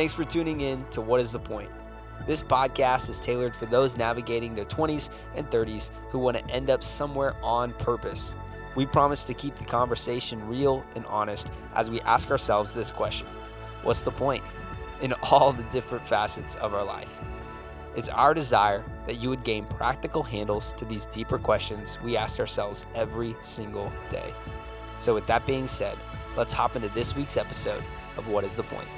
[0.00, 1.68] Thanks for tuning in to What is the Point?
[2.26, 6.70] This podcast is tailored for those navigating their 20s and 30s who want to end
[6.70, 8.34] up somewhere on purpose.
[8.76, 13.28] We promise to keep the conversation real and honest as we ask ourselves this question
[13.82, 14.42] What's the point?
[15.02, 17.20] in all the different facets of our life.
[17.94, 22.40] It's our desire that you would gain practical handles to these deeper questions we ask
[22.40, 24.32] ourselves every single day.
[24.96, 25.98] So, with that being said,
[26.38, 27.84] let's hop into this week's episode
[28.16, 28.88] of What is the Point?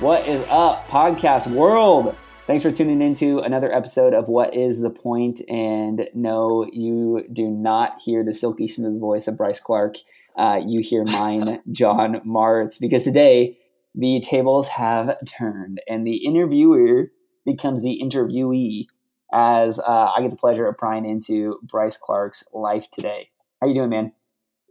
[0.00, 2.14] What is up, podcast world?
[2.46, 5.40] Thanks for tuning into another episode of What is the Point?
[5.48, 9.94] And no, you do not hear the silky smooth voice of Bryce Clark.
[10.36, 13.56] Uh, you hear mine, John Martz, because today
[13.94, 17.10] the tables have turned and the interviewer
[17.46, 18.88] becomes the interviewee
[19.32, 23.30] as uh, I get the pleasure of prying into Bryce Clark's life today.
[23.62, 24.12] How you doing, man?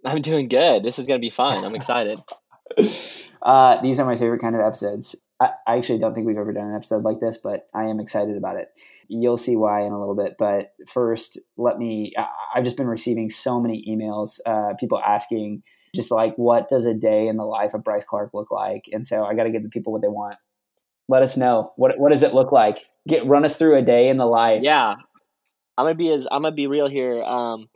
[0.05, 0.83] I'm doing good.
[0.83, 1.65] This is going to be fun.
[1.65, 2.19] I'm excited.
[3.41, 5.21] uh, these are my favorite kind of episodes.
[5.39, 7.99] I, I, actually don't think we've ever done an episode like this, but I am
[7.99, 8.69] excited about it.
[9.07, 10.35] You'll see why in a little bit.
[10.39, 12.13] But first, let me.
[12.17, 16.85] I, I've just been receiving so many emails, uh, people asking just like, what does
[16.85, 18.85] a day in the life of Bryce Clark look like?
[18.91, 20.37] And so I got to give the people what they want.
[21.07, 22.85] Let us know what what does it look like?
[23.07, 24.63] Get run us through a day in the life.
[24.63, 24.95] Yeah,
[25.77, 27.21] I'm gonna be as I'm gonna be real here.
[27.21, 27.67] Um,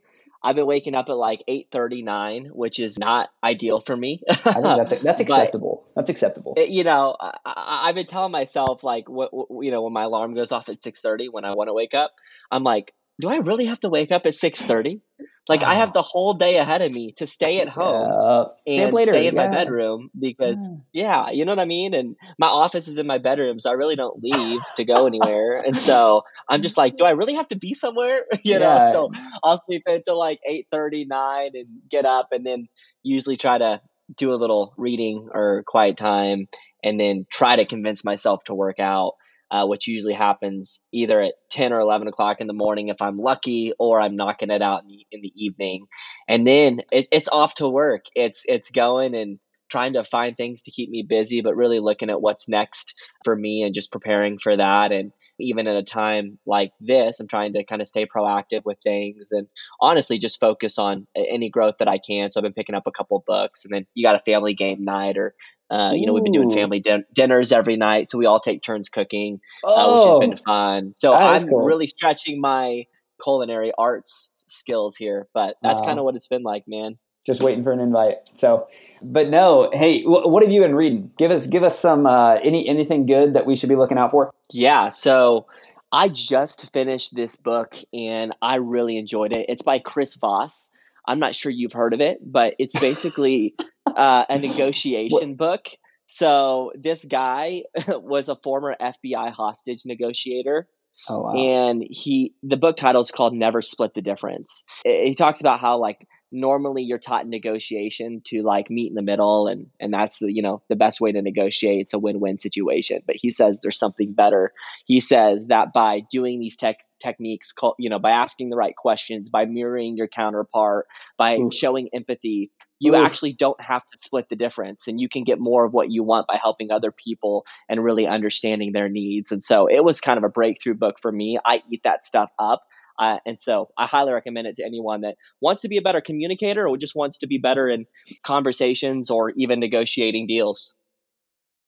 [0.41, 4.21] I've been waking up at like 8:39, which is not ideal for me.
[4.29, 5.83] I think that's that's acceptable.
[5.87, 6.55] But, that's acceptable.
[6.57, 10.33] You know, I, have been telling myself like, what, what, you know, when my alarm
[10.33, 12.13] goes off at 6:30 when I want to wake up,
[12.49, 15.01] I'm like, do I really have to wake up at 6:30?
[15.49, 18.83] Like I have the whole day ahead of me to stay at home yeah.
[18.85, 19.47] and stay in yeah.
[19.49, 21.25] my bedroom because yeah.
[21.25, 21.95] yeah, you know what I mean.
[21.95, 25.59] And my office is in my bedroom, so I really don't leave to go anywhere.
[25.59, 28.25] And so I'm just like, do I really have to be somewhere?
[28.43, 28.89] you know.
[28.91, 29.11] So
[29.43, 32.67] I'll sleep until like eight thirty nine and get up, and then
[33.01, 33.81] usually try to
[34.15, 36.47] do a little reading or quiet time,
[36.83, 39.13] and then try to convince myself to work out
[39.51, 43.17] uh, which usually happens either at 10 or 11 o'clock in the morning if I'm
[43.17, 45.87] lucky, or I'm knocking it out in the, in the evening.
[46.27, 48.05] And then it, it's off to work.
[48.15, 49.39] It's, it's going and
[49.69, 53.35] trying to find things to keep me busy, but really looking at what's next for
[53.35, 54.91] me and just preparing for that.
[54.91, 58.77] And even at a time like this, I'm trying to kind of stay proactive with
[58.83, 59.47] things and
[59.79, 62.31] honestly just focus on any growth that I can.
[62.31, 64.83] So I've been picking up a couple books and then you got a family game
[64.83, 65.35] night or
[65.71, 68.63] uh, you know, we've been doing family din- dinners every night, so we all take
[68.63, 70.93] turns cooking, oh, uh, which has been oh, fun.
[70.95, 71.63] So I'm cool.
[71.63, 72.85] really stretching my
[73.21, 75.85] culinary arts skills here, but that's wow.
[75.85, 76.97] kind of what it's been like, man.
[77.25, 78.17] Just waiting for an invite.
[78.33, 78.65] So,
[79.01, 81.11] but no, hey, w- what have you been reading?
[81.17, 84.11] Give us, give us some uh, any anything good that we should be looking out
[84.11, 84.31] for.
[84.51, 85.45] Yeah, so
[85.91, 89.47] I just finished this book and I really enjoyed it.
[89.49, 90.69] It's by Chris Voss.
[91.07, 95.65] I'm not sure you've heard of it, but it's basically uh, a negotiation book.
[96.05, 100.67] So this guy was a former FBI hostage negotiator.
[101.07, 101.33] Oh, wow.
[101.33, 104.65] And he the book title is called Never Split the Difference.
[104.83, 109.01] He talks about how like normally you're taught in negotiation to like meet in the
[109.01, 111.81] middle and and that's the you know the best way to negotiate.
[111.81, 113.01] It's a win-win situation.
[113.05, 114.53] But he says there's something better.
[114.85, 119.29] He says that by doing these tech techniques you know by asking the right questions
[119.29, 121.53] by mirroring your counterpart by Oof.
[121.53, 123.05] showing empathy you Oof.
[123.05, 126.03] actually don't have to split the difference and you can get more of what you
[126.03, 129.31] want by helping other people and really understanding their needs.
[129.31, 131.37] And so it was kind of a breakthrough book for me.
[131.43, 132.63] I eat that stuff up
[132.99, 136.01] uh, and so I highly recommend it to anyone that wants to be a better
[136.01, 137.85] communicator or just wants to be better in
[138.23, 140.75] conversations or even negotiating deals.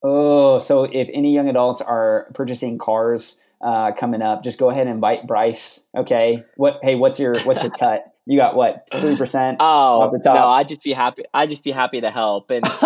[0.03, 4.87] Oh, so if any young adults are purchasing cars uh, coming up, just go ahead
[4.87, 5.87] and invite Bryce.
[5.95, 6.79] Okay, what?
[6.81, 8.05] Hey, what's your what's your cut?
[8.25, 8.87] You got what?
[8.91, 9.57] Three percent?
[9.59, 11.23] Oh no, I'd just be happy.
[11.33, 12.49] I'd just be happy to help.
[12.49, 12.65] And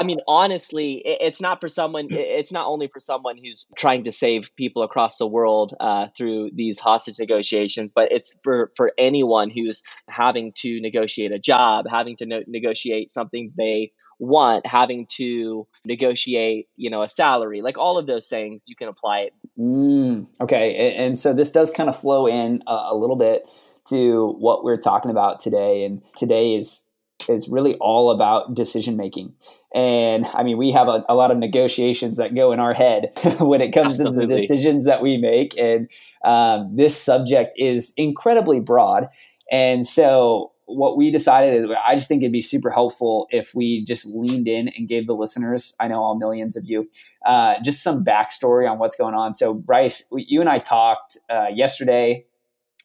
[0.00, 2.06] I mean, honestly, it's not for someone.
[2.08, 6.52] It's not only for someone who's trying to save people across the world uh, through
[6.54, 12.16] these hostage negotiations, but it's for for anyone who's having to negotiate a job, having
[12.16, 17.98] to no- negotiate something they want, having to negotiate, you know, a salary, like all
[17.98, 18.64] of those things.
[18.66, 19.34] You can apply it.
[19.58, 23.46] Mm, okay, and so this does kind of flow in a, a little bit
[23.88, 26.86] to what we're talking about today, and today is
[27.28, 29.34] is really all about decision making.
[29.74, 33.12] And I mean, we have a, a, lot of negotiations that go in our head
[33.40, 34.26] when it comes Absolutely.
[34.26, 35.58] to the decisions that we make.
[35.58, 35.90] And
[36.24, 39.08] um, this subject is incredibly broad.
[39.50, 43.82] And so, what we decided is I just think it'd be super helpful if we
[43.84, 46.88] just leaned in and gave the listeners, I know all millions of you,
[47.26, 49.34] uh, just some backstory on what's going on.
[49.34, 52.24] So, Bryce, you and I talked uh, yesterday,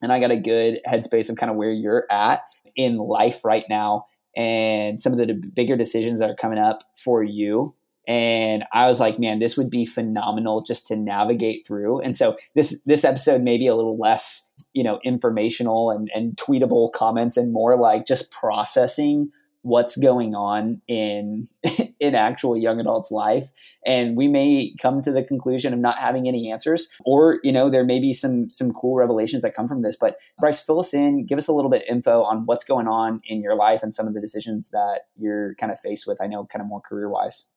[0.01, 2.41] and I got a good headspace of kind of where you're at
[2.75, 7.23] in life right now and some of the bigger decisions that are coming up for
[7.23, 7.73] you
[8.07, 12.01] and I was like, man, this would be phenomenal just to navigate through.
[12.01, 16.35] And so this this episode may be a little less, you know, informational and, and
[16.37, 19.31] tweetable comments and more like just processing
[19.65, 21.47] what's going on in
[21.99, 23.49] in actual young adults life.
[23.85, 27.69] And we may come to the conclusion of not having any answers or you know
[27.69, 29.97] there may be some some cool revelations that come from this.
[29.99, 31.25] But bryce fill us in.
[31.25, 34.07] Give us a little bit info on what's going on in your life and some
[34.07, 37.09] of the decisions that you're kind of faced with i know kind of more career
[37.09, 37.49] wise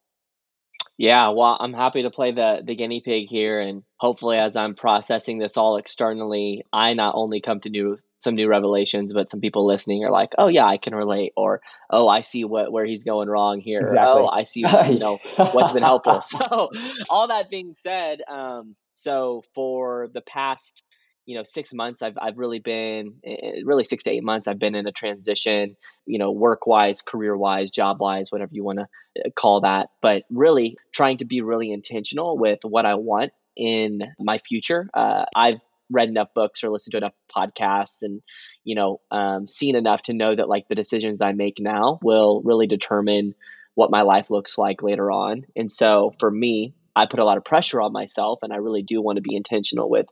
[0.98, 4.74] yeah, well, I'm happy to play the the guinea pig here, and hopefully, as I'm
[4.74, 9.40] processing this all externally, I not only come to new some new revelations, but some
[9.40, 12.84] people listening are like, "Oh yeah, I can relate," or "Oh, I see what where
[12.84, 14.22] he's going wrong here," exactly.
[14.22, 15.18] or, "Oh, I see you know
[15.52, 16.70] what's been helpful." So,
[17.08, 20.82] all that being said, um, so for the past
[21.28, 24.48] you know six months i've, I've really been eh, eh, really six to eight months
[24.48, 25.76] i've been in a transition
[26.06, 28.86] you know work wise career wise job wise whatever you want to
[29.24, 34.00] eh, call that but really trying to be really intentional with what i want in
[34.18, 34.88] my future.
[34.94, 35.60] Uh, i've
[35.90, 38.22] read enough books or listened to enough podcasts and
[38.64, 42.40] you know um, seen enough to know that like the decisions i make now will
[42.42, 43.34] really determine
[43.74, 45.44] what my life looks like later on.
[45.54, 48.82] And so for me I put a lot of pressure on myself and I really
[48.82, 50.08] do want to be intentional with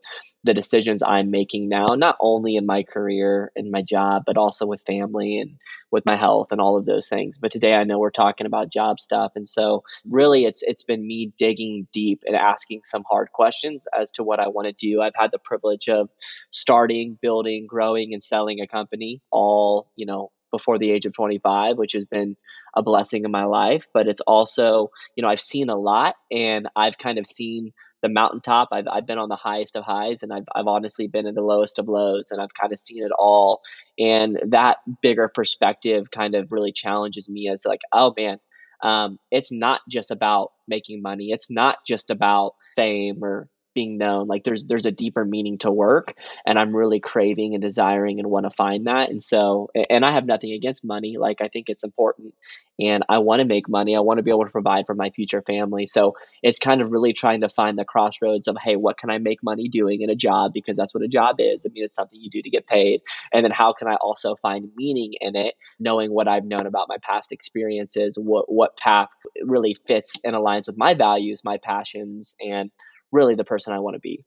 [0.47, 4.65] the decisions I'm making now, not only in my career and my job, but also
[4.65, 5.59] with family and
[5.91, 7.39] with my health and all of those things.
[7.39, 9.33] But today I know we're talking about job stuff.
[9.35, 14.13] And so really it's it's been me digging deep and asking some hard questions as
[14.13, 15.03] to what I want to do.
[15.03, 16.09] I've had the privilege of
[16.51, 21.77] starting, building, growing, and selling a company all, you know, before the age of 25,
[21.77, 22.37] which has been
[22.75, 23.89] a blessing in my life.
[23.93, 27.73] But it's also, you know, I've seen a lot and I've kind of seen
[28.06, 28.69] the mountaintop.
[28.73, 31.43] I've, I've been on the highest of highs and I've, I've honestly been in the
[31.43, 33.62] lowest of lows and I've kind of seen it all.
[33.99, 38.38] And that bigger perspective kind of really challenges me as like, oh man,
[38.82, 41.31] um, it's not just about making money.
[41.32, 45.70] It's not just about fame or being known like there's there's a deeper meaning to
[45.70, 50.02] work and i'm really craving and desiring and want to find that and so and
[50.02, 52.34] i have nothing against money like i think it's important
[52.81, 55.11] and i want to make money i want to be able to provide for my
[55.11, 58.96] future family so it's kind of really trying to find the crossroads of hey what
[58.96, 61.69] can i make money doing in a job because that's what a job is i
[61.69, 64.70] mean it's something you do to get paid and then how can i also find
[64.75, 69.11] meaning in it knowing what i've known about my past experiences what what path
[69.44, 72.70] really fits and aligns with my values my passions and
[73.12, 74.25] really the person I want to be.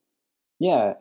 [0.59, 0.95] Yeah,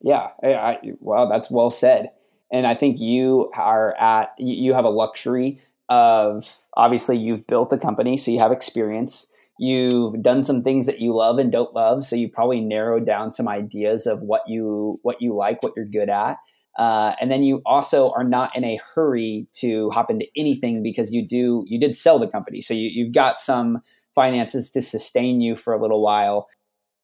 [0.00, 0.30] yeah.
[0.42, 2.10] I, I, wow, that's well said.
[2.52, 7.78] And I think you are at you have a luxury of obviously you've built a
[7.78, 9.32] company, so you have experience.
[9.58, 13.32] You've done some things that you love and don't love, so you probably narrowed down
[13.32, 16.38] some ideas of what you what you like, what you're good at.
[16.78, 21.12] Uh, and then you also are not in a hurry to hop into anything because
[21.12, 23.82] you do you did sell the company, so you, you've got some
[24.14, 26.48] finances to sustain you for a little while.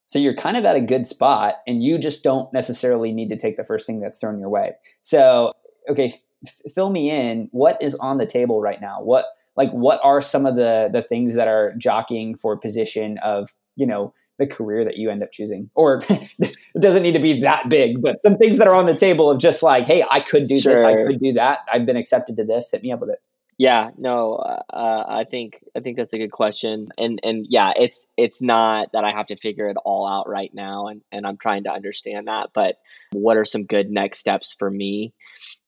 [0.06, 3.37] So you're kind of at a good spot and you just don't necessarily need to
[3.37, 4.73] take the first thing that's thrown your way.
[5.03, 5.53] So,
[5.91, 6.14] okay,
[6.47, 7.49] f- fill me in.
[7.50, 9.03] What is on the table right now?
[9.03, 9.26] What
[9.56, 13.87] like what are some of the the things that are jockeying for position of, you
[13.87, 15.70] know, the career that you end up choosing?
[15.75, 16.00] Or
[16.38, 19.28] it doesn't need to be that big, but some things that are on the table
[19.28, 20.75] of just like, hey, I could do sure.
[20.75, 21.61] this, I could do that.
[21.73, 22.71] I've been accepted to this.
[22.71, 23.19] Hit me up with it.
[23.59, 28.07] Yeah, no, uh, I think I think that's a good question, and and yeah, it's
[28.19, 31.39] it's not that I have to figure it all out right now, and and I'm
[31.39, 32.51] trying to understand that.
[32.53, 32.77] But
[33.13, 35.15] what are some good next steps for me?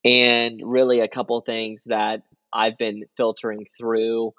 [0.04, 4.34] And really, a couple things that I've been filtering through,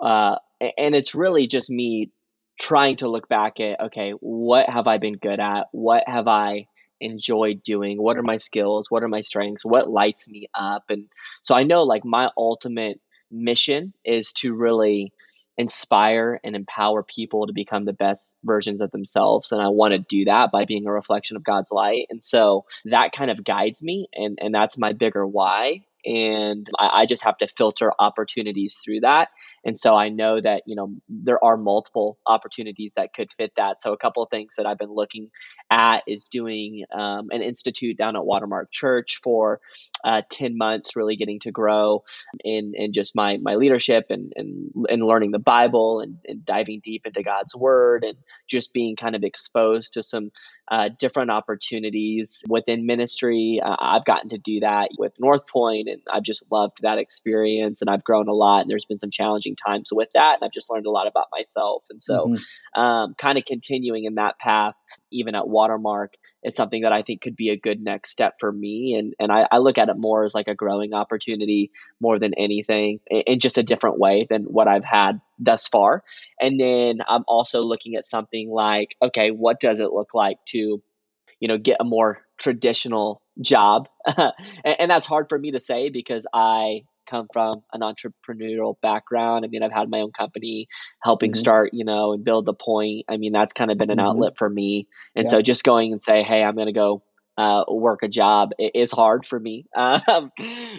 [0.00, 0.36] uh,
[0.78, 2.12] and it's really just me
[2.60, 5.66] trying to look back at okay, what have I been good at?
[5.72, 6.68] What have I
[7.00, 8.02] enjoy doing?
[8.02, 8.90] What are my skills?
[8.90, 9.64] What are my strengths?
[9.64, 10.84] What lights me up?
[10.88, 11.06] And
[11.42, 13.00] so i know like my ultimate
[13.30, 15.12] mission is to really
[15.58, 20.04] inspire and empower people to become the best versions of themselves and i want to
[20.06, 22.06] do that by being a reflection of god's light.
[22.10, 25.84] And so that kind of guides me and and that's my bigger why.
[26.04, 29.30] And I, I, just have to filter opportunities through that
[29.66, 33.80] and so i know that you know there are multiple opportunities that could fit that.
[33.82, 35.30] So a couple of things that i've been looking
[35.70, 39.60] at is doing um, an institute down at watermark church for
[40.04, 42.04] uh, 10 months really getting to grow
[42.44, 46.80] in, in just my, my leadership and, and, and learning the bible and, and diving
[46.82, 50.30] deep into god's word and just being kind of exposed to some
[50.70, 53.60] uh, different opportunities within ministry.
[53.64, 57.82] Uh, i've gotten to do that with north point and i've just loved that experience
[57.82, 60.34] and i've grown a lot and there's been some challenging times with that.
[60.34, 61.84] And I've just learned a lot about myself.
[61.90, 62.80] And so, mm-hmm.
[62.80, 64.74] um, kind of continuing in that path,
[65.10, 68.52] even at Watermark, is something that I think could be a good next step for
[68.52, 68.94] me.
[68.98, 72.34] And, and I, I look at it more as like a growing opportunity more than
[72.34, 76.02] anything in just a different way than what I've had thus far.
[76.40, 80.82] And then I'm also looking at something like, okay, what does it look like to,
[81.40, 83.88] you know, get a more traditional job?
[84.06, 84.32] and,
[84.64, 89.44] and that's hard for me to say because I come from an entrepreneurial background.
[89.44, 90.68] I mean, I've had my own company
[91.02, 91.38] helping mm-hmm.
[91.38, 93.04] start, you know, and build the point.
[93.08, 94.06] I mean, that's kind of been an mm-hmm.
[94.06, 94.88] outlet for me.
[95.14, 95.30] And yeah.
[95.30, 97.02] so just going and say, hey, I'm going to go
[97.36, 100.32] uh, work a job it is hard for me um,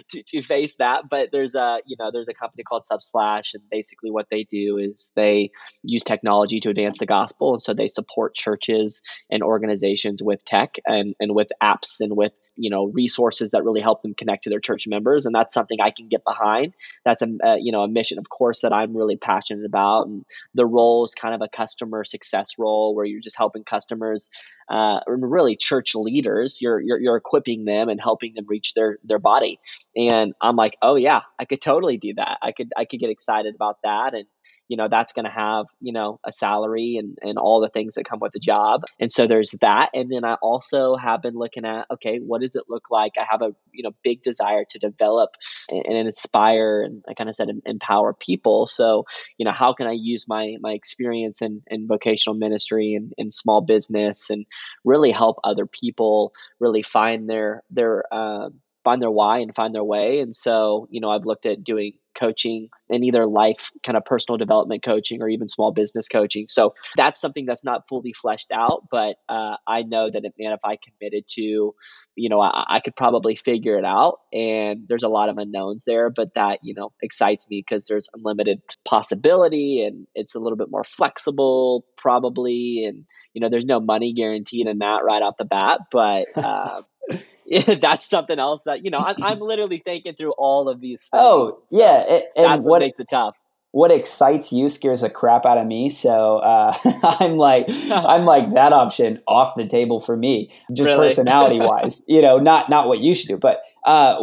[0.08, 1.08] to, to face that.
[1.08, 4.78] But there's a you know there's a company called Subsplash, and basically what they do
[4.78, 5.50] is they
[5.82, 10.76] use technology to advance the gospel, and so they support churches and organizations with tech
[10.86, 14.50] and and with apps and with you know resources that really help them connect to
[14.50, 16.74] their church members and that's something i can get behind
[17.04, 20.24] that's a, a, you know a mission of course that i'm really passionate about and
[20.54, 24.28] the role is kind of a customer success role where you're just helping customers
[24.68, 29.18] uh, really church leaders you're, you're you're equipping them and helping them reach their their
[29.18, 29.58] body.
[29.96, 32.38] And i'm like oh yeah i could totally do that.
[32.42, 34.14] I could i could get excited about that.
[34.14, 34.24] And
[34.68, 37.94] you know that's going to have you know a salary and and all the things
[37.94, 38.82] that come with the job.
[39.00, 39.90] And so there's that.
[39.94, 43.12] And then i also have been looking at okay what does it look like?
[43.18, 45.30] I have a you know big desire to develop
[45.68, 48.66] and, and inspire and i kind of said empower people.
[48.66, 49.04] So
[49.38, 53.60] you know how can i use my my experience in, in vocational ministry and small
[53.60, 54.44] business and
[54.84, 59.84] really help other people really find their their um, find their why and find their
[59.84, 60.20] way.
[60.20, 64.38] And so, you know, I've looked at doing coaching and either life kind of personal
[64.38, 66.46] development coaching or even small business coaching.
[66.48, 70.60] So that's something that's not fully fleshed out, but uh, I know that, man, if
[70.64, 71.74] I committed to,
[72.16, 74.20] you know, I, I, could probably figure it out.
[74.32, 78.08] And there's a lot of unknowns there, but that, you know, excites me because there's
[78.14, 82.84] unlimited possibility and it's a little bit more flexible, probably.
[82.86, 83.04] And,
[83.34, 86.80] you know, there's no money guaranteed in that right off the bat, but, uh,
[87.80, 91.10] that's something else that you know I'm, I'm literally thinking through all of these things.
[91.14, 93.36] Oh yeah, and that's what, what makes it tough.
[93.70, 95.90] What excites you scares the crap out of me.
[95.90, 96.74] So uh,
[97.20, 101.08] I'm like, I'm like that option off the table for me, just really?
[101.08, 102.00] personality wise.
[102.06, 104.18] you know, not not what you should do, but uh,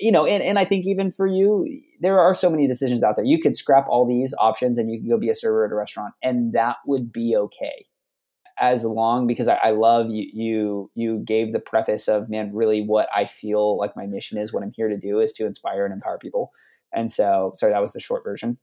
[0.00, 1.68] you know, and, and I think even for you,
[2.00, 3.24] there are so many decisions out there.
[3.24, 5.76] You could scrap all these options and you could go be a server at a
[5.76, 7.86] restaurant, and that would be okay
[8.58, 12.82] as long because I, I, love you, you you gave the preface of man really
[12.82, 15.84] what I feel like my mission is what I'm here to do is to inspire
[15.84, 16.52] and empower people.
[16.92, 18.58] And so sorry that was the short version.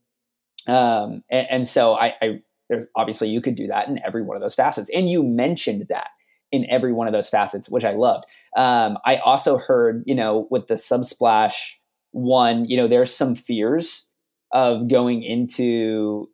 [0.68, 4.38] Um, and, and, so I, I there, obviously you could do that in every one
[4.38, 4.90] of those facets.
[4.94, 6.10] And you mentioned that
[6.52, 8.26] in every one of those facets which I loved.
[8.56, 11.76] Um, I also heard you know with the subsplash
[12.12, 14.10] one you know there's some fears
[14.54, 16.30] of going into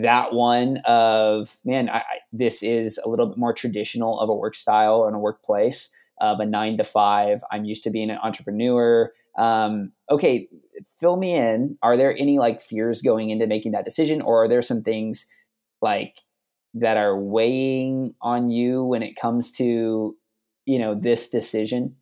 [0.00, 2.02] that one of man I,
[2.32, 6.40] this is a little bit more traditional of a work style and a workplace of
[6.40, 7.42] a nine to five.
[7.50, 9.12] I'm used to being an entrepreneur.
[9.38, 10.48] Um, okay
[10.98, 11.76] fill me in.
[11.82, 15.26] Are there any like fears going into making that decision or are there some things
[15.82, 16.20] like
[16.74, 20.16] that are weighing on you when it comes to
[20.66, 21.96] you know this decision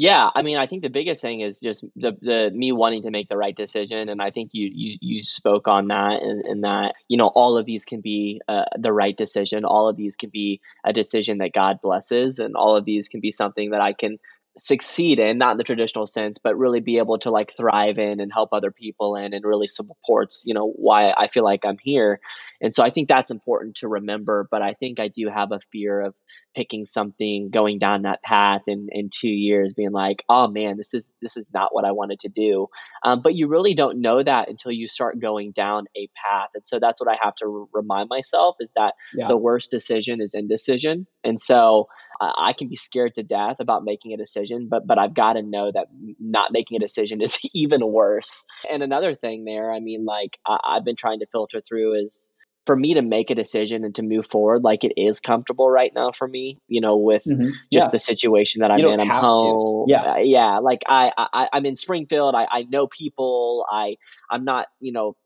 [0.00, 3.10] yeah, I mean, I think the biggest thing is just the the me wanting to
[3.10, 6.62] make the right decision, and I think you you you spoke on that, and, and
[6.62, 10.14] that you know all of these can be uh, the right decision, all of these
[10.14, 13.80] can be a decision that God blesses, and all of these can be something that
[13.80, 14.18] I can
[14.58, 18.20] succeed in, not in the traditional sense, but really be able to like thrive in
[18.20, 21.78] and help other people in, and really supports you know why I feel like I'm
[21.78, 22.20] here.
[22.60, 24.48] And so I think that's important to remember.
[24.50, 26.14] But I think I do have a fear of
[26.54, 30.94] picking something, going down that path in, in two years, being like, oh man, this
[30.94, 32.68] is this is not what I wanted to do.
[33.04, 36.50] Um, but you really don't know that until you start going down a path.
[36.54, 39.28] And so that's what I have to r- remind myself is that yeah.
[39.28, 41.06] the worst decision is indecision.
[41.22, 41.88] And so
[42.20, 45.42] I can be scared to death about making a decision, but but I've got to
[45.42, 45.86] know that
[46.18, 48.44] not making a decision is even worse.
[48.70, 52.30] And another thing there, I mean, like I, I've been trying to filter through is
[52.68, 55.90] for me to make a decision and to move forward, like it is comfortable right
[55.94, 57.46] now for me, you know, with mm-hmm.
[57.72, 57.90] just yeah.
[57.92, 59.00] the situation that I'm in.
[59.00, 59.88] I'm home.
[59.88, 59.90] To.
[59.90, 60.02] Yeah.
[60.02, 60.58] Uh, yeah.
[60.58, 62.34] Like I, I, I'm in Springfield.
[62.34, 63.64] I, I know people.
[63.72, 63.96] I,
[64.30, 65.16] I'm not, you know,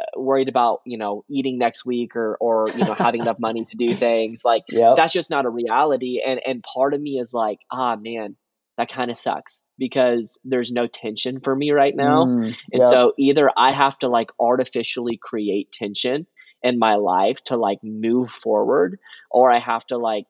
[0.00, 3.64] uh, worried about you know eating next week or or you know having enough money
[3.64, 4.94] to do things like yep.
[4.94, 8.36] that's just not a reality and and part of me is like ah man
[8.80, 12.88] that kind of sucks because there's no tension for me right now mm, and yep.
[12.88, 16.26] so either i have to like artificially create tension
[16.62, 18.98] in my life to like move forward
[19.30, 20.26] or I have to like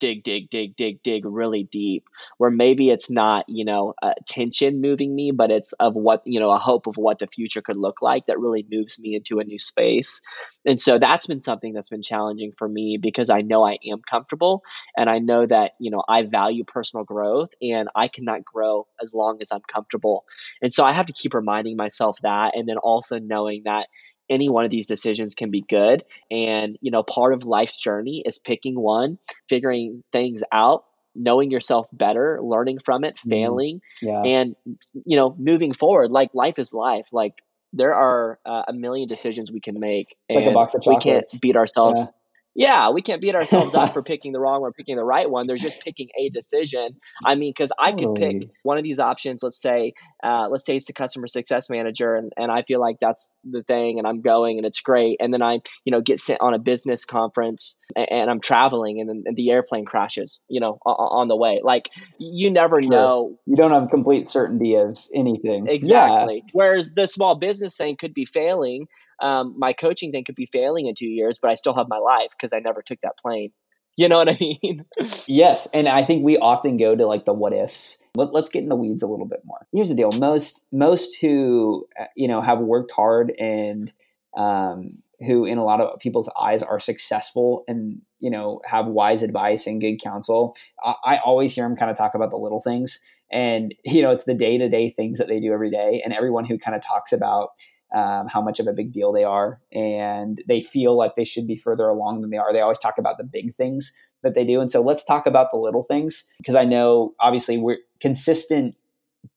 [0.00, 2.04] dig, dig, dig, dig, dig really deep.
[2.38, 6.40] Where maybe it's not, you know, uh, tension moving me, but it's of what, you
[6.40, 9.38] know, a hope of what the future could look like that really moves me into
[9.38, 10.20] a new space.
[10.64, 14.02] And so that's been something that's been challenging for me because I know I am
[14.08, 14.62] comfortable
[14.96, 19.14] and I know that, you know, I value personal growth and I cannot grow as
[19.14, 20.24] long as I'm comfortable.
[20.60, 23.86] And so I have to keep reminding myself that and then also knowing that
[24.28, 26.04] any one of these decisions can be good.
[26.30, 29.18] And, you know, part of life's journey is picking one,
[29.48, 33.30] figuring things out, knowing yourself better, learning from it, mm-hmm.
[33.30, 34.22] failing, yeah.
[34.22, 34.56] and,
[35.04, 36.10] you know, moving forward.
[36.10, 37.08] Like life is life.
[37.12, 37.34] Like
[37.72, 40.16] there are uh, a million decisions we can make.
[40.28, 41.04] It's and like a box of chocolates.
[41.04, 42.02] We can't beat ourselves.
[42.06, 42.12] Yeah
[42.56, 45.46] yeah, we can't beat ourselves up for picking the wrong or picking the right one.
[45.46, 46.96] There's just picking a decision.
[47.24, 49.42] I mean, because I could pick one of these options.
[49.42, 49.92] Let's say,
[50.24, 53.62] uh, let's say it's the customer success manager, and, and I feel like that's the
[53.62, 55.18] thing, and I'm going, and it's great.
[55.20, 59.00] And then I, you know, get sent on a business conference, and, and I'm traveling,
[59.00, 61.60] and then and the airplane crashes, you know, on, on the way.
[61.62, 62.90] Like you never True.
[62.90, 63.38] know.
[63.44, 65.66] You don't have complete certainty of anything.
[65.68, 66.36] Exactly.
[66.36, 66.50] Yeah.
[66.52, 68.86] Whereas the small business thing could be failing
[69.20, 71.98] um, my coaching thing could be failing in two years, but I still have my
[71.98, 73.52] life because I never took that plane.
[73.98, 74.84] You know what I mean?
[75.26, 78.04] yes, and I think we often go to like the what ifs.
[78.14, 79.66] Let, us get in the weeds a little bit more.
[79.72, 83.90] Here's the deal: most most who uh, you know have worked hard and
[84.36, 89.22] um, who, in a lot of people's eyes, are successful and you know have wise
[89.22, 90.54] advice and good counsel.
[90.84, 94.10] I, I always hear them kind of talk about the little things, and you know
[94.10, 96.02] it's the day to day things that they do every day.
[96.04, 97.52] And everyone who kind of talks about
[97.96, 101.46] um, how much of a big deal they are, and they feel like they should
[101.46, 102.52] be further along than they are.
[102.52, 105.50] They always talk about the big things that they do, and so let's talk about
[105.50, 108.76] the little things because I know obviously we're consistent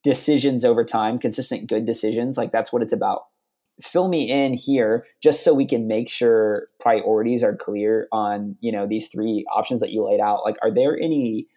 [0.03, 2.37] decisions over time, consistent good decisions.
[2.37, 3.27] Like that's what it's about.
[3.81, 8.73] Fill me in here just so we can make sure priorities are clear on you
[8.73, 10.43] know these three options that you laid out.
[10.43, 11.47] Like, are there any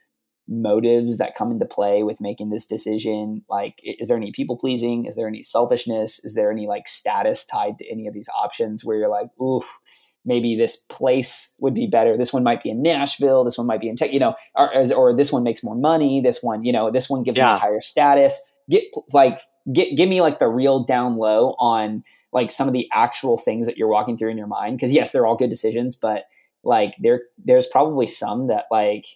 [0.48, 3.44] motives that come into play with making this decision?
[3.48, 5.06] Like, is there any people pleasing?
[5.06, 6.24] Is there any selfishness?
[6.24, 9.78] Is there any like status tied to any of these options where you're like, oof,
[10.24, 12.16] maybe this place would be better.
[12.16, 13.44] This one might be in Nashville.
[13.44, 16.20] This one might be in tech, you know, or, or this one makes more money.
[16.20, 17.50] This one, you know, this one gives yeah.
[17.50, 18.48] you a higher status.
[18.70, 19.40] Get like,
[19.72, 23.66] get, give me like the real down low on like some of the actual things
[23.66, 24.78] that you're walking through in your mind.
[24.80, 26.26] Cause yes, they're all good decisions, but
[26.62, 29.06] like there, there's probably some that like,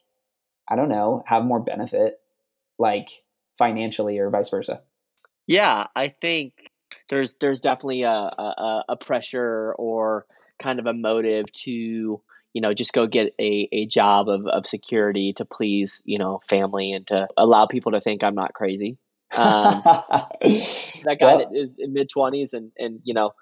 [0.69, 2.21] I don't know, have more benefit,
[2.79, 3.09] like
[3.59, 4.83] financially or vice versa.
[5.47, 6.53] Yeah, I think
[7.09, 10.27] there's there's definitely a, a, a pressure or
[10.61, 11.71] kind of a motive to
[12.57, 16.41] you know just go get a, a job of, of security to please you know
[16.49, 18.97] family and to allow people to think i'm not crazy
[19.37, 23.33] um, that guy that is in mid 20s and and you know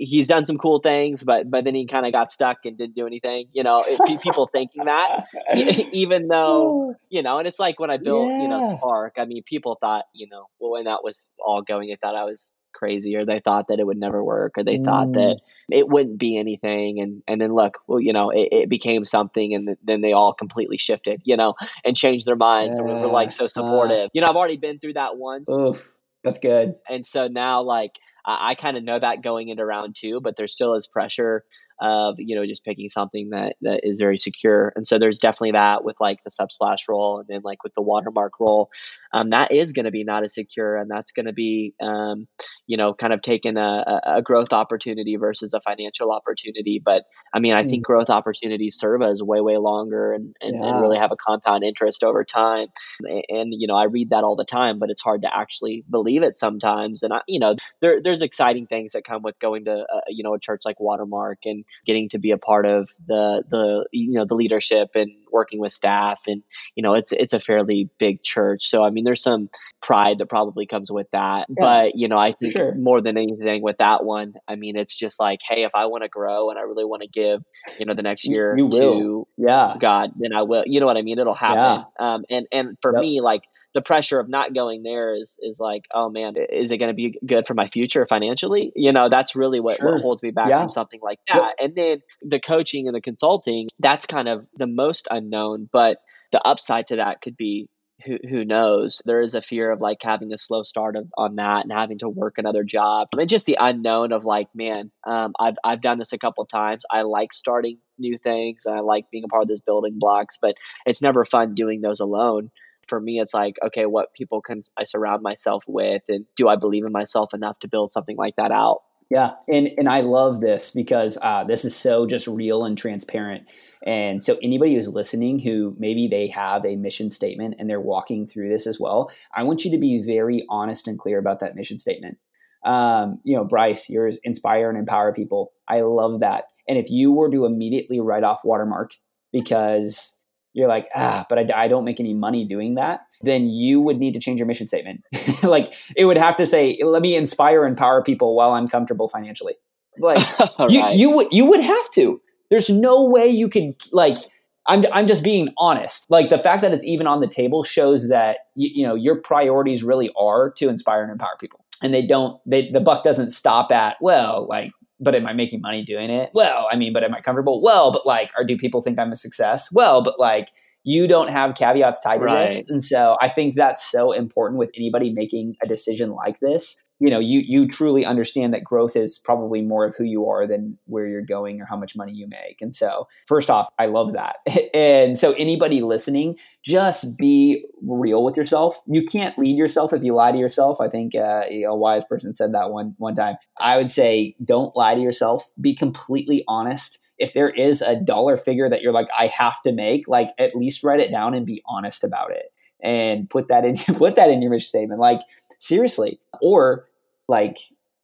[0.00, 2.94] he's done some cool things, but but then he kind of got stuck and didn't
[2.94, 3.48] do anything.
[3.52, 5.26] You know, it, people thinking that,
[5.92, 8.42] even though you know, and it's like when I built yeah.
[8.42, 9.14] you know Spark.
[9.18, 12.24] I mean, people thought you know well, when that was all going, they thought I
[12.24, 14.84] was crazy, or they thought that it would never work, or they mm.
[14.84, 17.00] thought that it wouldn't be anything.
[17.00, 20.32] And and then look, well, you know, it, it became something, and then they all
[20.32, 22.84] completely shifted, you know, and changed their minds, yeah.
[22.84, 24.06] and we were like so supportive.
[24.06, 25.50] Uh, you know, I've already been through that once.
[25.50, 25.86] Oof,
[26.24, 26.76] that's good.
[26.88, 30.36] And so now, like I, I kind of know that going into round two, but
[30.36, 31.44] there still is pressure
[31.80, 34.72] of you know just picking something that that is very secure.
[34.76, 37.82] And so there's definitely that with like the subsplash role and then like with the
[37.82, 38.70] watermark role.
[39.12, 42.28] Um, that is going to be not as secure and that's going to be um,
[42.66, 47.38] you know kind of taking a, a, growth opportunity versus a financial opportunity but i
[47.38, 47.86] mean i think mm.
[47.86, 50.68] growth opportunities serve us way way longer and, and, yeah.
[50.68, 52.68] and, really have a compound interest over time
[53.00, 55.84] and, and, you know i read that all the time but it's hard to actually
[55.90, 59.64] believe it sometimes and i you know there, there's exciting things that come with going
[59.64, 62.88] to uh, you know a church like watermark and getting to be a part of
[63.06, 66.42] the the you know the leadership and working with staff and
[66.74, 69.48] you know it's it's a fairly big church so i mean there's some
[69.80, 72.74] pride that probably comes with that yeah, but you know i think sure.
[72.74, 76.02] more than anything with that one i mean it's just like hey if i want
[76.02, 77.42] to grow and i really want to give
[77.78, 81.02] you know the next year to yeah god then i will you know what i
[81.02, 82.14] mean it'll happen yeah.
[82.14, 83.00] um and and for yep.
[83.00, 83.42] me like
[83.74, 86.94] the pressure of not going there is is like, oh man, is it going to
[86.94, 88.72] be good for my future financially?
[88.76, 89.94] You know, that's really what, sure.
[89.94, 90.60] what holds me back yeah.
[90.60, 91.54] from something like that.
[91.60, 95.98] And then the coaching and the consulting, that's kind of the most unknown, but
[96.32, 97.68] the upside to that could be
[98.04, 101.36] who, who knows there is a fear of like having a slow start of, on
[101.36, 105.34] that and having to work another job and just the unknown of like man um,
[105.38, 109.10] I've, I've done this a couple times i like starting new things and i like
[109.10, 112.50] being a part of those building blocks but it's never fun doing those alone
[112.92, 116.56] for me it's like okay what people can i surround myself with and do i
[116.56, 120.40] believe in myself enough to build something like that out Yeah, and and I love
[120.40, 123.42] this because uh, this is so just real and transparent.
[123.84, 128.26] And so anybody who's listening who maybe they have a mission statement and they're walking
[128.26, 131.54] through this as well, I want you to be very honest and clear about that
[131.54, 132.16] mission statement.
[132.64, 135.52] Um, you know, Bryce, you're inspire and empower people.
[135.68, 136.44] I love that.
[136.66, 138.92] And if you were to immediately write off watermark
[139.30, 140.16] because
[140.52, 143.98] you're like, ah, but I, I, don't make any money doing that, then you would
[143.98, 145.02] need to change your mission statement.
[145.42, 149.08] like it would have to say, let me inspire and empower people while I'm comfortable
[149.08, 149.54] financially.
[149.98, 150.20] Like
[150.68, 150.96] you, right.
[150.96, 154.18] you would, you would have to, there's no way you could like,
[154.66, 156.08] I'm, I'm just being honest.
[156.10, 159.16] Like the fact that it's even on the table shows that, you, you know, your
[159.16, 161.64] priorities really are to inspire and empower people.
[161.82, 165.60] And they don't, they, the buck doesn't stop at, well, like but am I making
[165.60, 166.30] money doing it?
[166.32, 167.60] Well, I mean, but am I comfortable?
[167.60, 169.72] Well, but like, or do people think I'm a success?
[169.72, 170.52] Well, but like,
[170.84, 172.48] you don't have caveats tied to right.
[172.48, 172.68] this.
[172.68, 176.82] And so I think that's so important with anybody making a decision like this.
[176.98, 180.46] You know you you truly understand that growth is probably more of who you are
[180.46, 182.62] than where you're going or how much money you make.
[182.62, 184.36] And so first off i love that.
[184.74, 188.78] And so anybody listening just be real with yourself.
[188.86, 190.80] You can't lead yourself if you lie to yourself.
[190.80, 193.34] I think uh, a wise person said that one one time.
[193.58, 195.50] I would say don't lie to yourself.
[195.60, 199.72] Be completely honest if there is a dollar figure that you're like i have to
[199.72, 203.64] make like at least write it down and be honest about it and put that
[203.64, 205.20] in put that in your mission statement like
[205.58, 206.86] seriously or
[207.28, 207.58] like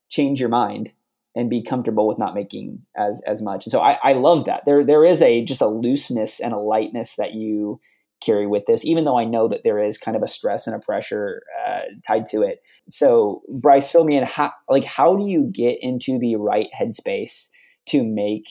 [0.08, 0.92] change your mind
[1.38, 3.64] and be comfortable with not making as as much.
[3.64, 4.64] And so I, I love that.
[4.66, 7.80] There there is a just a looseness and a lightness that you
[8.20, 10.74] carry with this, even though I know that there is kind of a stress and
[10.74, 12.60] a pressure uh, tied to it.
[12.88, 14.24] So Bryce, fill me in.
[14.24, 17.50] How like how do you get into the right headspace
[17.86, 18.48] to make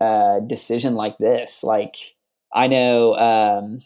[0.00, 1.64] a decision like this?
[1.64, 1.96] Like
[2.52, 3.78] I know um,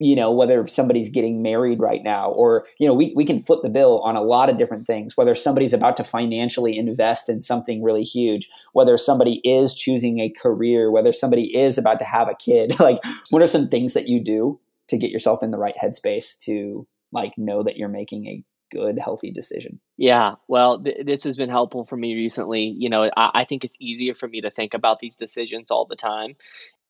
[0.00, 3.60] you know whether somebody's getting married right now or you know we, we can flip
[3.62, 7.40] the bill on a lot of different things whether somebody's about to financially invest in
[7.40, 12.28] something really huge whether somebody is choosing a career whether somebody is about to have
[12.28, 12.98] a kid like
[13.30, 16.86] what are some things that you do to get yourself in the right headspace to
[17.12, 21.50] like know that you're making a good healthy decision yeah well th- this has been
[21.50, 24.74] helpful for me recently you know I-, I think it's easier for me to think
[24.74, 26.34] about these decisions all the time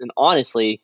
[0.00, 0.82] and honestly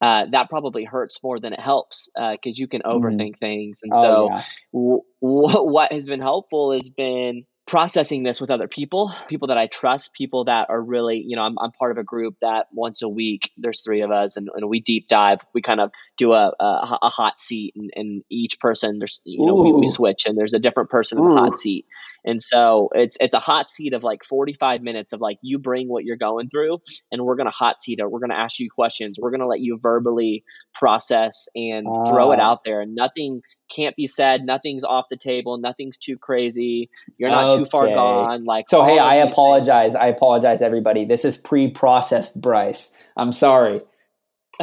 [0.00, 3.04] uh, that probably hurts more than it helps because uh, you can mm-hmm.
[3.04, 3.38] overthink mm.
[3.38, 3.80] things.
[3.82, 4.42] And oh, so, yeah.
[4.72, 9.56] w- w- what has been helpful has been processing this with other people, people that
[9.56, 12.66] I trust, people that are really, you know, I'm, I'm part of a group that
[12.72, 15.38] once a week, there's three of us and, and we deep dive.
[15.54, 19.46] We kind of do a, a, a hot seat and, and, each person, there's, you
[19.46, 21.86] know, we, we, switch and there's a different person in the hot seat.
[22.24, 25.88] And so it's, it's a hot seat of like 45 minutes of like, you bring
[25.88, 26.78] what you're going through
[27.12, 28.10] and we're going to hot seat it.
[28.10, 29.16] We're going to ask you questions.
[29.16, 30.42] We're going to let you verbally
[30.74, 32.50] process and throw it ah.
[32.50, 32.80] out there.
[32.80, 34.44] And nothing can't be said.
[34.44, 35.56] Nothing's off the table.
[35.56, 36.90] Nothing's too crazy.
[37.16, 37.58] You're not okay.
[37.58, 38.44] too far gone.
[38.44, 38.82] Like so.
[38.82, 39.92] Hey, I apologize.
[39.92, 40.04] Things.
[40.04, 41.04] I apologize, everybody.
[41.04, 42.96] This is pre-processed, Bryce.
[43.16, 43.80] I'm sorry.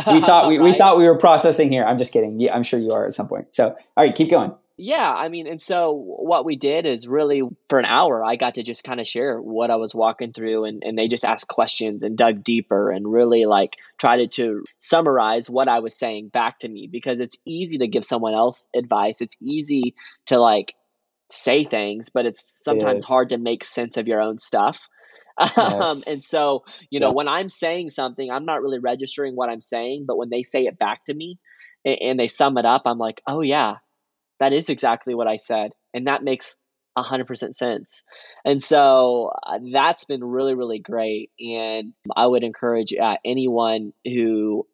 [0.06, 0.64] We thought we, right?
[0.66, 1.84] we thought we were processing here.
[1.86, 2.40] I'm just kidding.
[2.40, 3.56] Yeah, I'm sure you are at some point.
[3.56, 4.54] So, all right, keep going.
[4.80, 8.56] Yeah, I mean, and so what we did is really for an hour, I got
[8.56, 11.48] to just kind of share what I was walking through, and, and they just asked
[11.48, 16.30] questions and dug deeper and really like tried to, to summarize what I was saying
[16.30, 19.22] back to me because it's easy to give someone else advice.
[19.22, 19.96] It's easy
[20.28, 20.76] to like
[21.32, 24.88] say things, but it's sometimes it hard to make sense of your own stuff.
[25.40, 25.58] Yes.
[25.58, 29.62] Um, and so, you know, when I'm saying something, I'm not really registering what I'm
[29.62, 31.38] saying, but when they say it back to me
[31.86, 33.76] and, and they sum it up, I'm like, oh, yeah,
[34.40, 35.72] that is exactly what I said.
[35.94, 36.58] And that makes
[36.98, 38.04] 100% sense.
[38.44, 41.32] And so uh, that's been really, really great.
[41.40, 44.68] And I would encourage uh, anyone who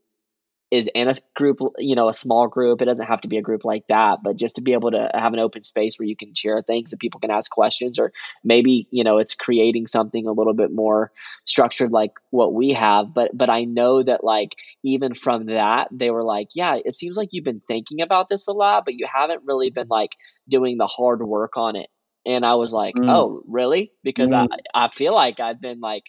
[0.73, 2.81] is in a group, you know, a small group.
[2.81, 5.07] It doesn't have to be a group like that, but just to be able to
[5.13, 8.11] have an open space where you can share things and people can ask questions, or
[8.43, 11.11] maybe you know, it's creating something a little bit more
[11.45, 13.13] structured like what we have.
[13.13, 17.17] But but I know that like even from that, they were like, yeah, it seems
[17.17, 20.15] like you've been thinking about this a lot, but you haven't really been like
[20.49, 21.89] doing the hard work on it.
[22.25, 23.07] And I was like, mm.
[23.07, 23.91] oh, really?
[24.03, 24.47] Because mm.
[24.73, 26.05] I I feel like I've been like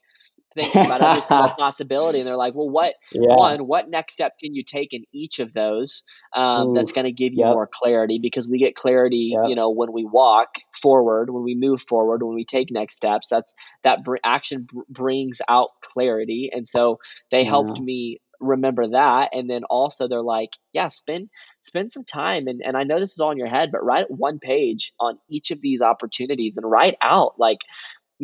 [0.54, 3.34] thinking about every single possibility and they're like well what yeah.
[3.34, 7.12] one what next step can you take in each of those um, that's going to
[7.12, 7.54] give you yep.
[7.54, 9.48] more clarity because we get clarity yep.
[9.48, 13.28] you know when we walk forward when we move forward when we take next steps
[13.28, 16.98] that's that br- action br- brings out clarity and so
[17.30, 17.48] they yeah.
[17.48, 21.28] helped me remember that and then also they're like yeah spend
[21.60, 24.10] spend some time and, and i know this is all in your head but write
[24.10, 27.58] one page on each of these opportunities and write out like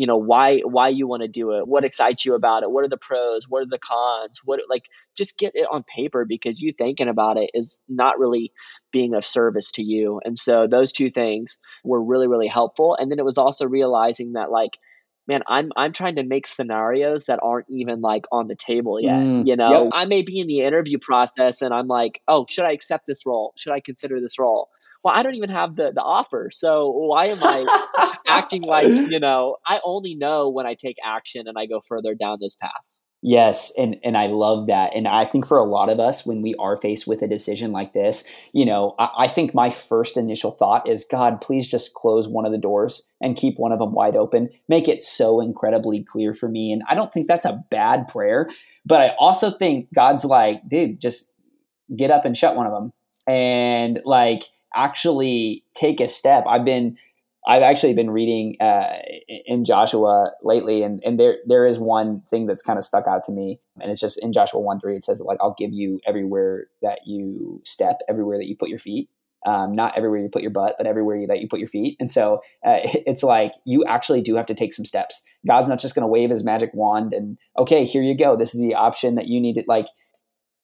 [0.01, 2.83] you know why why you want to do it what excites you about it what
[2.83, 4.85] are the pros what are the cons what like
[5.15, 8.53] just get it on paper because you thinking about it is not really
[8.93, 10.21] being of service to you.
[10.25, 12.97] And so those two things were really really helpful.
[12.99, 14.79] And then it was also realizing that like
[15.27, 19.15] man, I'm I'm trying to make scenarios that aren't even like on the table yet.
[19.15, 19.93] Mm, you know, yep.
[19.95, 23.25] I may be in the interview process and I'm like, oh, should I accept this
[23.27, 23.53] role?
[23.57, 24.69] Should I consider this role?
[25.03, 29.21] Well, I don't even have the the offer, so why am I acting like you
[29.21, 29.57] know?
[29.67, 33.01] I only know when I take action and I go further down those paths.
[33.23, 34.95] Yes, and and I love that.
[34.97, 37.71] And I think for a lot of us, when we are faced with a decision
[37.71, 41.93] like this, you know, I, I, think my first initial thought is, God, please just
[41.93, 44.49] close one of the doors and keep one of them wide open.
[44.71, 46.73] Make it so incredibly clear for me.
[46.73, 48.49] And I don't think that's a bad prayer,
[48.87, 51.31] but I also think God's like, dude, just
[51.95, 52.91] get up and shut one of them,
[53.27, 56.45] and like actually take a step.
[56.47, 56.97] I've been
[57.51, 62.47] I've actually been reading uh, in Joshua lately, and, and there there is one thing
[62.47, 64.95] that's kind of stuck out to me, and it's just in Joshua one three.
[64.95, 68.79] It says like I'll give you everywhere that you step, everywhere that you put your
[68.79, 69.09] feet,
[69.45, 71.97] um, not everywhere you put your butt, but everywhere you, that you put your feet.
[71.99, 75.25] And so uh, it's like you actually do have to take some steps.
[75.45, 78.37] God's not just going to wave His magic wand and okay, here you go.
[78.37, 79.55] This is the option that you need.
[79.55, 79.87] To, like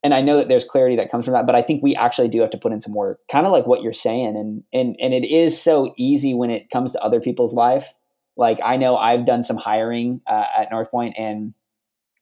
[0.07, 2.29] and I know that there's clarity that comes from that, but I think we actually
[2.29, 4.37] do have to put in some work, kind of like what you're saying.
[4.37, 7.93] And and and it is so easy when it comes to other people's life.
[8.37, 11.55] Like I know I've done some hiring uh, at North Point, and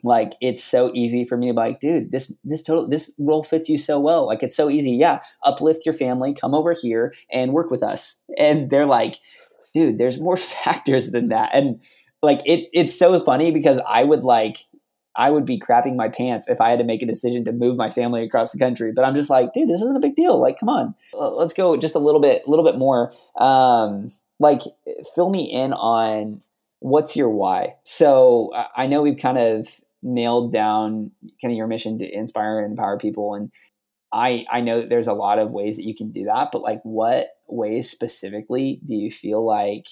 [0.03, 3.44] like it's so easy for me to be like, dude, this this total this role
[3.44, 4.27] fits you so well.
[4.27, 4.92] Like it's so easy.
[4.92, 8.23] Yeah, uplift your family, come over here and work with us.
[8.38, 9.16] And they're like,
[9.75, 11.51] dude, there's more factors than that.
[11.53, 11.83] And
[12.23, 14.57] like it it's so funny because I would like
[15.16, 17.77] I would be crapping my pants if I had to make a decision to move
[17.77, 18.92] my family across the country.
[18.92, 20.40] But I'm just like, dude, this isn't a big deal.
[20.40, 23.12] Like, come on, let's go just a little bit, a little bit more.
[23.38, 24.62] Um, like,
[25.14, 26.42] fill me in on
[26.81, 27.77] what's your why.
[27.85, 32.72] So I know we've kind of nailed down kind of your mission to inspire and
[32.72, 33.50] empower people, and
[34.12, 36.50] I I know that there's a lot of ways that you can do that.
[36.53, 39.87] But like, what ways specifically do you feel like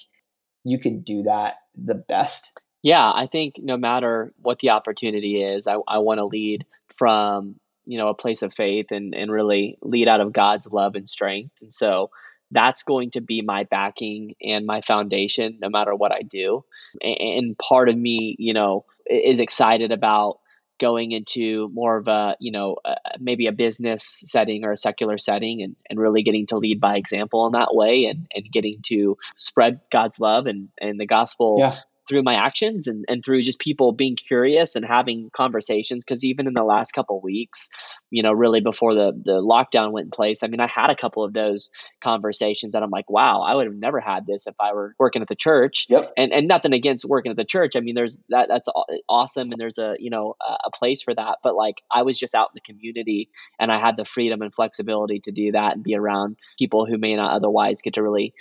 [0.63, 2.57] you could do that the best?
[2.83, 6.65] Yeah, I think no matter what the opportunity is, I, I want to lead
[6.95, 10.95] from you know a place of faith and and really lead out of God's love
[10.95, 11.55] and strength.
[11.61, 12.11] And so
[12.51, 16.65] that's going to be my backing and my foundation no matter what I do.
[17.01, 20.39] And part of me, you know, is excited about
[20.79, 25.17] going into more of a you know uh, maybe a business setting or a secular
[25.17, 28.79] setting and, and really getting to lead by example in that way and, and getting
[28.83, 31.77] to spread god's love and, and the gospel yeah
[32.13, 36.45] through my actions and, and through just people being curious and having conversations because even
[36.45, 37.69] in the last couple weeks
[38.11, 40.95] you know really before the the lockdown went in place i mean i had a
[40.95, 41.71] couple of those
[42.03, 45.23] conversations that i'm like wow i would have never had this if i were working
[45.23, 46.13] at the church yep.
[46.15, 48.69] and and nothing against working at the church i mean there's that that's
[49.09, 52.35] awesome and there's a you know a place for that but like i was just
[52.35, 53.27] out in the community
[53.59, 56.99] and i had the freedom and flexibility to do that and be around people who
[56.99, 58.35] may not otherwise get to really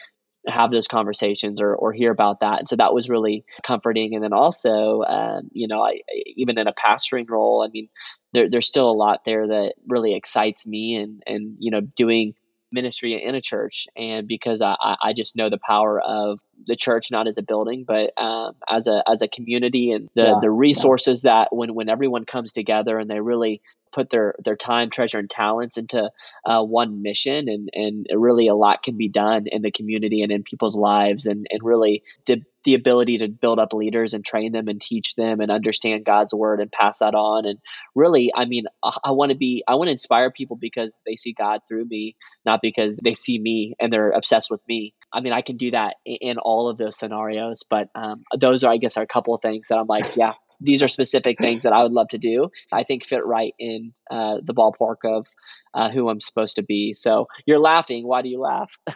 [0.46, 2.58] have those conversations or, or hear about that.
[2.58, 4.14] And so that was really comforting.
[4.14, 6.00] And then also, um, you know, I,
[6.36, 7.88] even in a pastoring role, I mean,
[8.32, 12.34] there, there's still a lot there that really excites me and, and, you know, doing
[12.72, 13.86] ministry in a church.
[13.96, 17.84] And because I, I just know the power of the church, not as a building,
[17.86, 21.32] but um, as a, as a community and the, yeah, the resources yeah.
[21.32, 23.60] that when, when everyone comes together and they really
[23.92, 26.10] put their their time, treasure, and talents into
[26.44, 30.32] uh, one mission, and and really a lot can be done in the community and
[30.32, 34.52] in people's lives, and and really the the ability to build up leaders and train
[34.52, 37.44] them and teach them and understand God's word and pass that on.
[37.44, 37.58] And
[37.94, 41.16] really, I mean, I, I want to be, I want to inspire people because they
[41.16, 44.94] see God through me, not because they see me and they're obsessed with me.
[45.12, 48.64] I mean, I can do that in, in all of those scenarios, but um, those
[48.64, 51.38] are, I guess, are a couple of things that I'm like, yeah, these are specific
[51.40, 52.50] things that I would love to do.
[52.70, 55.26] I think fit right in uh, the ballpark of
[55.74, 56.94] uh, who I'm supposed to be.
[56.94, 58.06] So you're laughing.
[58.06, 58.70] Why do you laugh?
[58.86, 58.94] oh,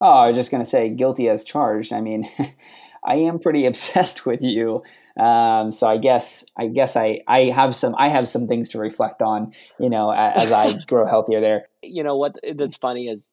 [0.00, 1.92] I was just going to say guilty as charged.
[1.92, 2.28] I mean,
[3.04, 4.82] I am pretty obsessed with you.
[5.18, 8.78] Um, so I guess I guess I, I have some I have some things to
[8.78, 11.66] reflect on, you know, as I grow healthier there.
[11.82, 13.30] You know what that's funny is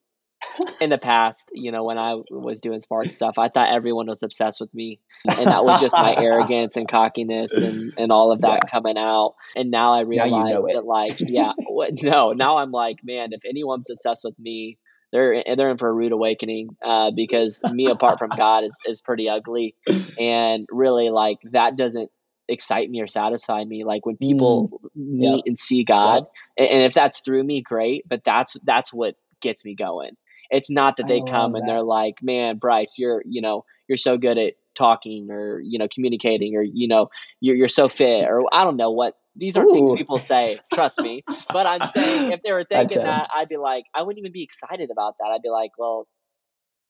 [0.82, 4.24] in the past, you know, when I was doing Spark stuff, I thought everyone was
[4.24, 5.00] obsessed with me.
[5.26, 8.70] And that was just my arrogance and cockiness and, and all of that yeah.
[8.70, 9.36] coming out.
[9.56, 13.00] And now I realize now you know that, like, yeah, what, no, now I'm like,
[13.04, 14.78] man, if anyone's obsessed with me,
[15.12, 19.02] they're they're in for a rude awakening uh, because me apart from God is, is
[19.02, 19.76] pretty ugly.
[20.18, 22.10] And really, like, that doesn't
[22.48, 25.44] excite me or satisfy me like when people mm, meet yep.
[25.46, 26.26] and see god
[26.58, 26.70] yep.
[26.70, 30.18] and if that's through me great but that's that's what gets me going
[30.52, 34.18] it's not that they come and they're like, "Man, Bryce, you're you know you're so
[34.18, 37.10] good at talking or you know communicating or you know
[37.40, 39.74] you're you're so fit or I don't know what these are Ooh.
[39.74, 40.60] things people say.
[40.74, 44.20] Trust me, but I'm saying if they were thinking that, I'd be like, I wouldn't
[44.20, 45.28] even be excited about that.
[45.34, 46.08] I'd be like, well,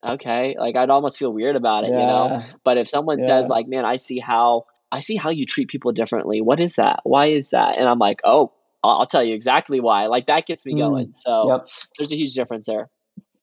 [0.06, 2.00] okay, like I'd almost feel weird about it, yeah.
[2.00, 2.44] you know.
[2.64, 3.28] But if someone yeah.
[3.28, 6.42] says like, man, I see how I see how you treat people differently.
[6.42, 7.02] What is that?
[7.04, 7.78] Why is that?
[7.78, 10.08] And I'm like, oh, I'll tell you exactly why.
[10.08, 10.80] Like that gets me mm.
[10.80, 11.14] going.
[11.14, 11.68] So yep.
[11.98, 12.90] there's a huge difference there.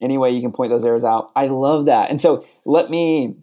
[0.00, 1.30] Anyway, you can point those errors out.
[1.34, 2.10] I love that.
[2.10, 3.36] And so let me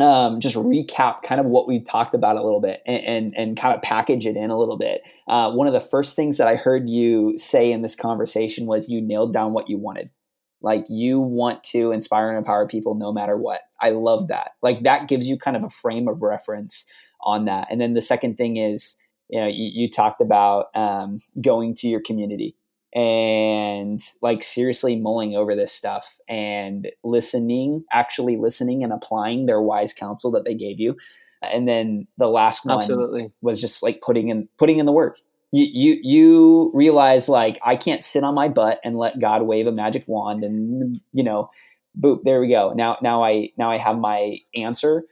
[0.00, 3.56] um, just recap kind of what we talked about a little bit and, and, and
[3.56, 5.02] kind of package it in a little bit.
[5.26, 8.88] Uh, one of the first things that I heard you say in this conversation was
[8.88, 10.10] you nailed down what you wanted.
[10.60, 13.62] Like you want to inspire and empower people no matter what.
[13.80, 14.52] I love that.
[14.62, 17.68] Like that gives you kind of a frame of reference on that.
[17.70, 21.88] And then the second thing is, you know, you, you talked about um, going to
[21.88, 22.56] your community
[22.96, 29.92] and like seriously mulling over this stuff and listening, actually listening and applying their wise
[29.92, 30.96] counsel that they gave you.
[31.42, 33.30] And then the last one Absolutely.
[33.42, 35.18] was just like putting in putting in the work.
[35.52, 39.66] You, you you realize like I can't sit on my butt and let God wave
[39.66, 41.50] a magic wand and you know,
[42.00, 42.72] boop, there we go.
[42.74, 45.04] Now now I now I have my answer.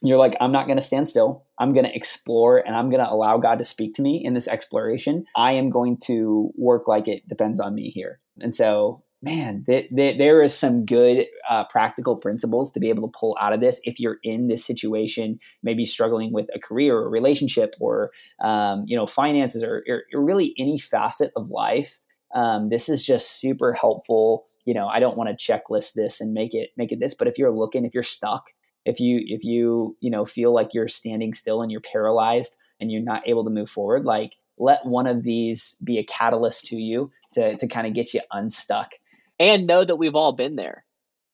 [0.00, 1.44] You're like, I'm not gonna stand still.
[1.58, 4.34] I'm going to explore and I'm going to allow God to speak to me in
[4.34, 5.24] this exploration.
[5.36, 8.20] I am going to work like it depends on me here.
[8.40, 13.08] And so, man, th- th- there is some good uh, practical principles to be able
[13.08, 16.96] to pull out of this if you're in this situation, maybe struggling with a career
[16.96, 21.98] or a relationship or, um, you know, finances or, or, really any facet of life.
[22.34, 24.46] Um, this is just super helpful.
[24.64, 27.26] You know, I don't want to checklist this and make it make it this, but
[27.26, 28.50] if you're looking, if you're stuck,
[28.88, 32.90] if you if you you know feel like you're standing still and you're paralyzed and
[32.90, 36.76] you're not able to move forward like let one of these be a catalyst to
[36.76, 38.92] you to to kind of get you unstuck.
[39.38, 40.84] And know that we've all been there.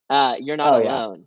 [0.09, 1.25] Uh, you're not oh, alone.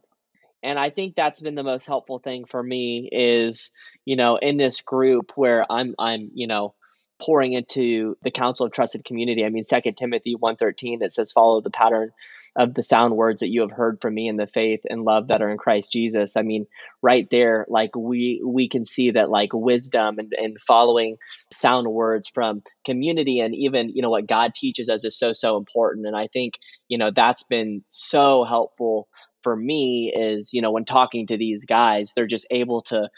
[0.62, 0.70] Yeah.
[0.70, 3.72] and i think that's been the most helpful thing for me is
[4.04, 6.74] you know in this group where i'm i'm you know
[7.20, 11.60] pouring into the council of trusted community i mean second timothy 113 that says follow
[11.60, 12.12] the pattern
[12.58, 15.28] of the sound words that you have heard from me in the faith and love
[15.28, 16.36] that are in Christ Jesus.
[16.36, 16.66] I mean,
[17.00, 21.18] right there, like we we can see that like wisdom and, and following
[21.52, 25.56] sound words from community and even, you know, what God teaches us is so, so
[25.56, 26.08] important.
[26.08, 26.54] And I think,
[26.88, 29.08] you know, that's been so helpful
[29.44, 33.08] for me is, you know, when talking to these guys, they're just able to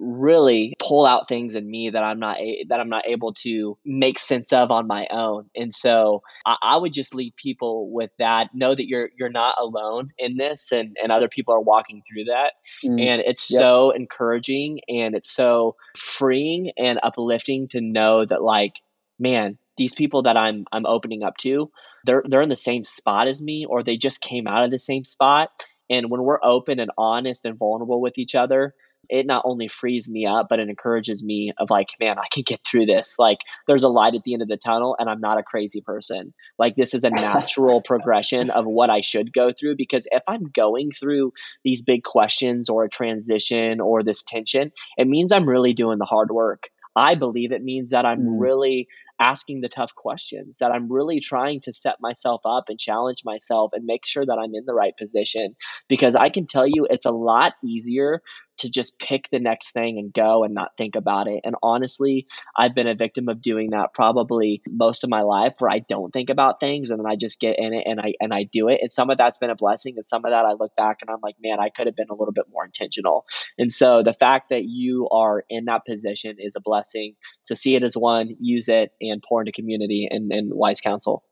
[0.00, 3.76] really pull out things in me that I'm not a- that I'm not able to
[3.84, 5.50] make sense of on my own.
[5.54, 8.48] And so I, I, would just leave people with that.
[8.54, 12.24] Know that you're you're not alone in this, and and other people are walking through
[12.24, 12.54] that.
[12.82, 13.00] Mm.
[13.00, 13.60] And it's yep.
[13.60, 18.74] so encouraging and it's so freeing and uplifting to know that like
[19.18, 21.70] man these people that I'm I'm opening up to
[22.04, 24.78] they're they're in the same spot as me or they just came out of the
[24.78, 25.50] same spot
[25.88, 28.74] and when we're open and honest and vulnerable with each other
[29.10, 32.44] it not only frees me up, but it encourages me of like, man, I can
[32.44, 33.18] get through this.
[33.18, 35.80] Like there's a light at the end of the tunnel and I'm not a crazy
[35.80, 36.32] person.
[36.58, 40.44] Like this is a natural progression of what I should go through because if I'm
[40.44, 41.32] going through
[41.64, 46.04] these big questions or a transition or this tension, it means I'm really doing the
[46.04, 46.68] hard work.
[46.96, 48.40] I believe it means that I'm mm.
[48.40, 48.88] really
[49.20, 53.72] asking the tough questions, that I'm really trying to set myself up and challenge myself
[53.74, 55.54] and make sure that I'm in the right position.
[55.88, 58.22] Because I can tell you it's a lot easier
[58.60, 61.40] to just pick the next thing and go and not think about it.
[61.44, 65.70] And honestly, I've been a victim of doing that probably most of my life where
[65.70, 68.32] I don't think about things and then I just get in it and I and
[68.32, 68.80] I do it.
[68.82, 71.10] And some of that's been a blessing and some of that I look back and
[71.10, 73.24] I'm like, man, I could have been a little bit more intentional.
[73.58, 77.14] And so the fact that you are in that position is a blessing.
[77.42, 81.24] So see it as one, use it and pour into community and, and wise counsel.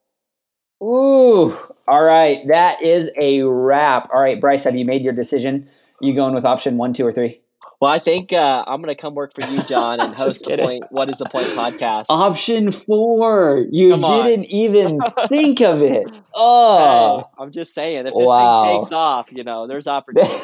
[0.82, 1.56] Ooh,
[1.88, 2.46] all right.
[2.48, 4.08] That is a wrap.
[4.14, 5.68] All right, Bryce, have you made your decision?
[6.00, 7.40] You going with option one, two, or three?
[7.80, 10.58] Well, I think uh, I'm going to come work for you, John, and host the
[10.58, 10.84] point.
[10.90, 12.06] What is the point podcast?
[12.08, 13.66] Option four.
[13.70, 16.06] You didn't even think of it.
[16.34, 18.64] Oh, hey, I'm just saying, if this wow.
[18.64, 20.34] thing takes off, you know, there's opportunity.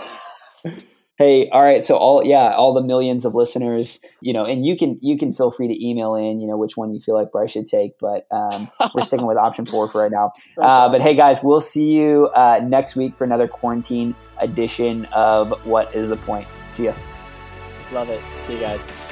[1.16, 4.76] hey all right so all yeah all the millions of listeners you know and you
[4.76, 7.30] can you can feel free to email in you know which one you feel like
[7.30, 11.00] bryce should take but um, we're sticking with option four for right now uh, but
[11.00, 16.08] hey guys we'll see you uh, next week for another quarantine edition of What is
[16.08, 16.48] the Point?
[16.70, 16.94] See ya.
[17.92, 18.20] Love it.
[18.46, 19.03] See you guys.